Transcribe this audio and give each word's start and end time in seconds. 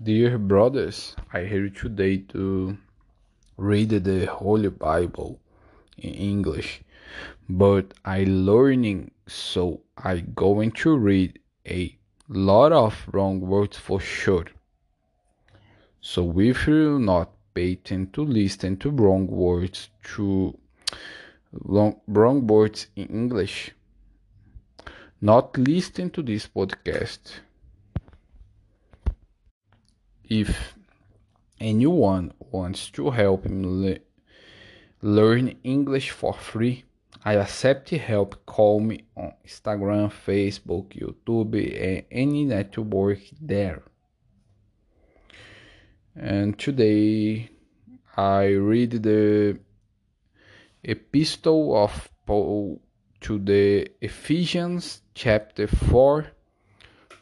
Dear 0.00 0.38
brothers, 0.38 1.14
I 1.32 1.44
here 1.44 1.68
today 1.68 2.18
to 2.28 2.76
read 3.56 3.90
the 3.90 4.26
Holy 4.26 4.68
Bible 4.68 5.38
in 5.96 6.14
English, 6.14 6.82
but 7.48 7.92
I 8.04 8.24
learning 8.24 9.10
so 9.28 9.82
I 9.96 10.20
going 10.20 10.72
to 10.82 10.96
read 10.96 11.38
a 11.68 11.96
lot 12.28 12.72
of 12.72 13.06
wrong 13.12 13.40
words 13.40 13.76
for 13.76 14.00
sure. 14.00 14.46
So 16.00 16.40
if 16.40 16.66
you 16.66 16.98
not 16.98 17.30
pay 17.54 17.76
to 17.76 18.24
listen 18.24 18.78
to 18.78 18.90
wrong 18.90 19.28
words 19.28 19.90
to 20.14 20.58
wrong, 21.52 22.00
wrong 22.08 22.46
words 22.46 22.88
in 22.96 23.06
English, 23.06 23.72
not 25.20 25.56
listen 25.56 26.10
to 26.10 26.22
this 26.22 26.48
podcast 26.48 27.40
if 30.32 30.74
anyone 31.60 32.32
wants 32.50 32.88
to 32.90 33.10
help 33.10 33.44
me 33.44 33.66
le 33.66 33.94
learn 35.02 35.54
English 35.62 36.10
for 36.10 36.32
free, 36.32 36.84
I 37.22 37.34
accept 37.34 37.90
help. 37.90 38.46
Call 38.46 38.80
me 38.80 39.04
on 39.14 39.34
Instagram, 39.46 40.10
Facebook, 40.10 40.86
YouTube, 41.02 41.54
and 41.88 42.04
any 42.10 42.44
network 42.46 43.20
there. 43.42 43.82
And 46.16 46.58
today 46.58 47.50
I 48.16 48.44
read 48.70 49.02
the 49.02 49.58
epistle 50.82 51.76
of 51.76 52.10
Paul 52.24 52.80
to 53.20 53.38
the 53.38 53.90
Ephesians, 54.00 55.02
chapter 55.14 55.66
4, 55.66 56.26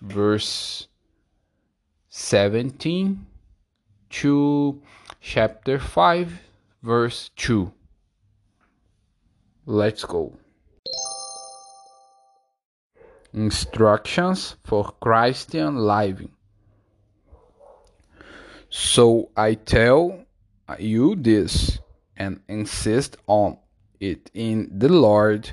verse 0.00 0.86
17 2.12 3.24
to 4.10 4.82
chapter 5.20 5.78
5, 5.78 6.40
verse 6.82 7.30
2. 7.36 7.72
Let's 9.64 10.04
go. 10.04 10.36
Instructions 13.32 14.56
for 14.64 14.92
Christian 15.00 15.76
living. 15.76 16.32
So 18.70 19.30
I 19.36 19.54
tell 19.54 20.26
you 20.80 21.14
this 21.14 21.78
and 22.16 22.40
insist 22.48 23.18
on 23.28 23.56
it 24.00 24.32
in 24.34 24.68
the 24.76 24.88
Lord 24.88 25.52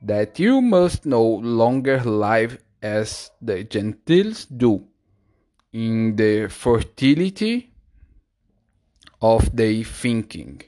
that 0.00 0.38
you 0.38 0.62
must 0.62 1.04
no 1.04 1.22
longer 1.22 2.02
live 2.02 2.64
as 2.80 3.30
the 3.42 3.62
Gentiles 3.64 4.46
do 4.46 4.86
in 5.72 6.16
the 6.16 6.48
fertility 6.48 7.72
of 9.20 9.54
their 9.56 9.84
thinking. 9.84 10.62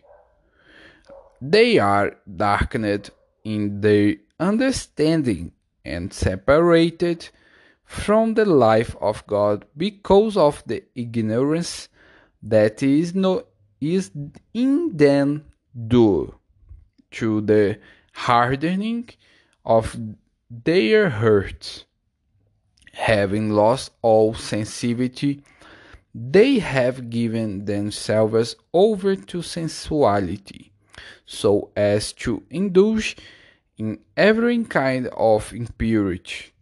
They 1.40 1.78
are 1.78 2.16
darkened 2.36 3.10
in 3.44 3.80
their 3.80 4.16
understanding 4.40 5.52
and 5.84 6.12
separated 6.12 7.28
from 7.84 8.34
the 8.34 8.44
life 8.46 8.96
of 9.00 9.26
God 9.26 9.66
because 9.76 10.36
of 10.36 10.62
the 10.66 10.84
ignorance 10.94 11.88
that 12.42 12.82
is 12.82 13.14
no 13.14 13.44
is 13.80 14.10
in 14.54 14.96
them 14.96 15.44
due 15.88 16.34
to 17.10 17.40
the 17.42 17.78
hardening 18.14 19.10
of 19.64 19.96
their 20.50 21.10
hearts 21.10 21.84
having 22.94 23.50
lost 23.50 23.90
all 24.02 24.34
sensitivity, 24.34 25.42
they 26.14 26.58
have 26.60 27.10
given 27.10 27.64
themselves 27.64 28.54
over 28.72 29.16
to 29.16 29.42
sensuality, 29.42 30.72
so 31.26 31.70
as 31.76 32.12
to 32.12 32.42
indulge 32.50 33.16
in 33.76 33.98
every 34.16 34.62
kind 34.64 35.08
of 35.08 35.52
impurity, 35.52 36.52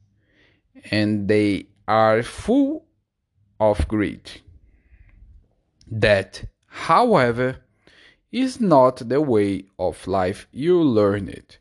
and 0.90 1.28
they 1.28 1.66
are 1.86 2.22
full 2.22 2.86
of 3.60 3.86
greed. 3.86 4.30
That, 5.86 6.44
however, 6.66 7.58
is 8.30 8.58
not 8.58 9.08
the 9.08 9.20
way 9.20 9.66
of 9.78 10.06
life 10.06 10.48
you 10.50 10.80
learned 10.82 11.28
it 11.28 11.58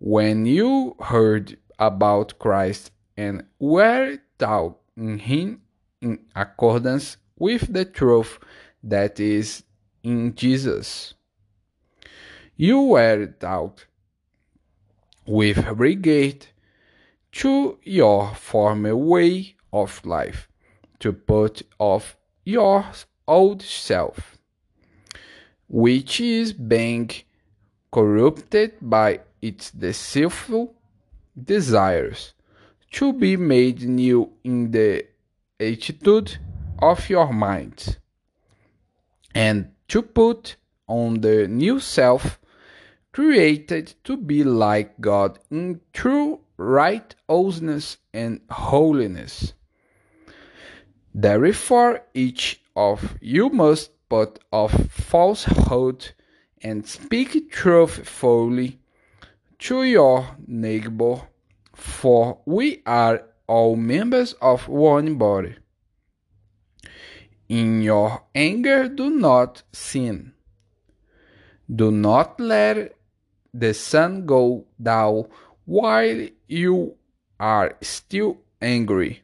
when 0.00 0.44
you 0.46 0.96
heard 0.98 1.56
about 1.78 2.36
Christ 2.40 2.90
and 3.16 3.44
were 3.58 4.18
taught 4.38 4.78
in 4.96 5.18
him 5.18 5.62
in 6.00 6.18
accordance 6.34 7.16
with 7.36 7.72
the 7.72 7.84
truth 7.84 8.38
that 8.82 9.20
is 9.20 9.64
in 10.02 10.34
Jesus. 10.34 11.14
You 12.56 12.82
were 12.82 13.26
taught 13.26 13.86
with 15.26 15.64
regard 15.66 16.46
to 17.32 17.78
your 17.82 18.34
former 18.34 18.96
way 18.96 19.56
of 19.72 20.04
life 20.04 20.48
to 21.00 21.12
put 21.12 21.62
off 21.78 22.16
your 22.44 22.84
old 23.26 23.62
self, 23.62 24.36
which 25.68 26.20
is 26.20 26.52
being 26.52 27.10
corrupted 27.90 28.74
by 28.80 29.20
its 29.40 29.70
deceitful 29.70 30.74
desires 31.42 32.34
to 32.92 33.12
be 33.12 33.36
made 33.36 33.82
new 33.82 34.30
in 34.44 34.70
the 34.70 35.06
attitude 35.58 36.38
of 36.78 37.08
your 37.08 37.32
mind, 37.32 37.98
and 39.34 39.70
to 39.88 40.02
put 40.02 40.56
on 40.86 41.20
the 41.20 41.48
new 41.48 41.80
self, 41.80 42.38
created 43.12 43.94
to 44.04 44.16
be 44.16 44.44
like 44.44 45.00
God 45.00 45.38
in 45.50 45.80
true 45.92 46.40
righteousness 46.56 47.96
and 48.12 48.40
holiness. 48.50 49.54
Therefore, 51.14 52.02
each 52.14 52.60
of 52.76 53.16
you 53.20 53.48
must 53.50 53.90
put 54.08 54.38
off 54.50 54.72
falsehood 54.90 56.10
and 56.62 56.86
speak 56.86 57.50
truthfully 57.50 58.78
to 59.58 59.84
your 59.84 60.36
neighbor 60.46 61.22
for 61.74 62.38
we 62.44 62.82
are 62.86 63.24
all 63.46 63.76
members 63.76 64.34
of 64.34 64.68
one 64.68 65.16
body. 65.16 65.56
In 67.48 67.82
your 67.82 68.22
anger, 68.34 68.88
do 68.88 69.10
not 69.10 69.62
sin. 69.72 70.32
Do 71.74 71.90
not 71.90 72.40
let 72.40 72.94
the 73.52 73.74
sun 73.74 74.26
go 74.26 74.64
down 74.82 75.26
while 75.64 76.28
you 76.48 76.96
are 77.38 77.76
still 77.82 78.38
angry. 78.60 79.22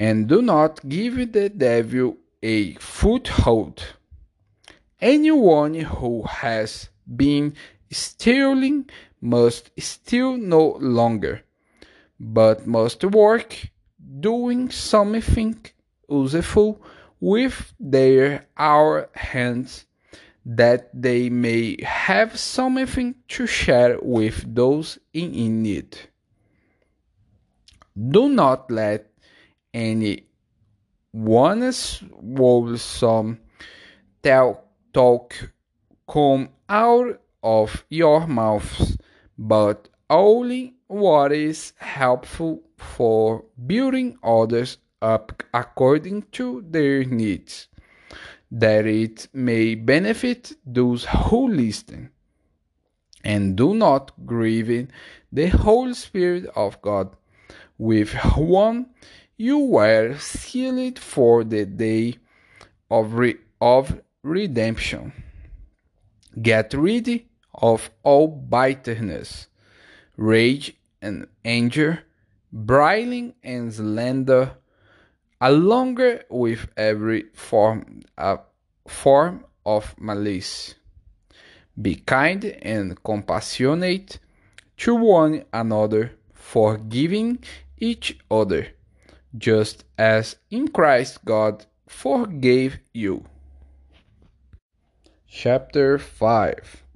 And 0.00 0.28
do 0.28 0.42
not 0.42 0.88
give 0.88 1.32
the 1.32 1.48
devil 1.48 2.16
a 2.42 2.74
foothold. 2.74 3.94
Anyone 5.00 5.74
who 5.74 6.22
has 6.22 6.88
been 7.06 7.54
stealing 7.90 8.88
must 9.20 9.70
still 9.78 10.36
no 10.36 10.78
longer, 10.80 11.42
but 12.18 12.66
must 12.66 13.04
work, 13.04 13.70
doing 14.20 14.70
something 14.70 15.56
useful 16.08 16.80
with 17.20 17.74
their 17.80 18.46
our 18.56 19.08
hands, 19.14 19.86
that 20.44 20.90
they 20.94 21.28
may 21.28 21.76
have 21.82 22.38
something 22.38 23.14
to 23.28 23.46
share 23.46 23.98
with 24.00 24.54
those 24.54 24.98
in 25.12 25.62
need. 25.62 25.98
Do 27.96 28.28
not 28.28 28.70
let 28.70 29.10
any 29.74 30.28
one's 31.12 32.02
wholesome 32.36 33.40
talk 34.92 35.34
come 36.08 36.48
out 36.68 37.20
of 37.42 37.84
your 37.88 38.26
mouths 38.26 38.97
but 39.38 39.88
only 40.10 40.74
what 40.88 41.32
is 41.32 41.72
helpful 41.78 42.62
for 42.76 43.44
building 43.66 44.18
others 44.22 44.78
up 45.00 45.42
according 45.54 46.22
to 46.32 46.64
their 46.68 47.04
needs, 47.04 47.68
that 48.50 48.86
it 48.86 49.28
may 49.32 49.74
benefit 49.74 50.52
those 50.66 51.04
who 51.04 51.48
listen. 51.48 52.10
And 53.24 53.56
do 53.56 53.74
not 53.74 54.12
grieve 54.26 54.88
the 55.32 55.46
Holy 55.48 55.94
Spirit 55.94 56.46
of 56.56 56.80
God, 56.80 57.14
with 57.76 58.10
whom 58.10 58.86
you 59.36 59.58
were 59.58 60.16
sealed 60.18 60.98
for 60.98 61.44
the 61.44 61.64
day 61.66 62.16
of, 62.90 63.14
re- 63.14 63.36
of 63.60 64.00
redemption. 64.22 65.12
Get 66.40 66.74
ready 66.74 67.27
of 67.60 67.90
all 68.02 68.28
bitterness, 68.28 69.48
rage 70.16 70.76
and 71.02 71.26
anger, 71.44 72.04
brawling 72.52 73.34
and 73.42 73.74
slander, 73.74 74.52
along 75.40 75.98
with 76.30 76.68
every 76.76 77.24
form, 77.34 78.02
uh, 78.16 78.36
form 78.86 79.44
of 79.66 79.94
malice. 79.98 80.74
Be 81.80 81.96
kind 81.96 82.44
and 82.44 83.02
compassionate 83.02 84.18
to 84.78 84.94
one 84.94 85.44
another, 85.52 86.12
forgiving 86.32 87.38
each 87.78 88.18
other, 88.30 88.68
just 89.36 89.84
as 89.96 90.36
in 90.50 90.68
Christ 90.68 91.24
God 91.24 91.66
forgave 91.86 92.78
you. 92.92 93.24
Chapter 95.28 95.98
5 95.98 96.87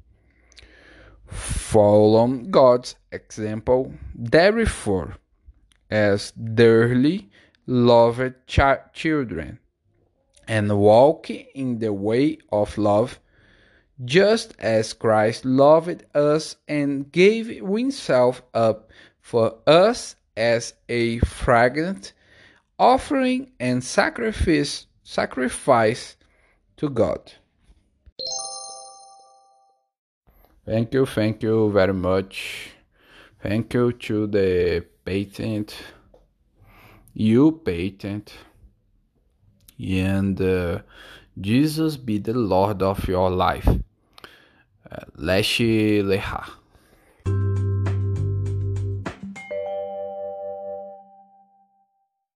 Follow 1.32 2.29
God's 2.29 2.96
example, 3.11 3.93
therefore, 4.14 5.17
as 5.90 6.31
dearly 6.32 7.31
loved 7.67 8.34
ch- 8.46 8.61
children, 8.93 9.58
and 10.46 10.79
walk 10.79 11.31
in 11.31 11.79
the 11.79 11.93
way 11.93 12.38
of 12.50 12.76
love, 12.76 13.19
just 14.05 14.55
as 14.58 14.93
Christ 14.93 15.44
loved 15.44 16.05
us 16.14 16.56
and 16.69 17.11
gave 17.11 17.46
himself 17.49 18.43
up 18.52 18.90
for 19.20 19.56
us 19.67 20.17
as 20.37 20.75
a 20.88 21.19
fragrant 21.20 22.12
offering 22.79 23.50
and 23.61 23.82
sacrifice 23.84 24.87
sacrifice 25.05 26.17
to 26.76 26.88
God. 26.88 27.32
Thank 30.64 30.94
you, 30.94 31.06
thank 31.06 31.42
you 31.42 31.72
very 31.72 31.92
much. 31.92 32.70
Thank 33.42 33.74
you 33.74 33.92
to 33.92 34.28
the 34.28 34.84
patent, 35.04 35.74
you 37.14 37.60
patent, 37.64 38.32
and 39.80 40.40
uh, 40.40 40.78
Jesus 41.40 41.96
be 41.96 42.18
the 42.18 42.34
Lord 42.34 42.80
of 42.80 43.08
your 43.08 43.28
life. 43.30 43.66
Uh, 43.68 45.04
Leche 45.16 46.00
Leha. 46.04 46.61